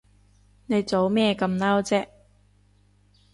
[0.65, 2.07] 你做咩咁嬲啫？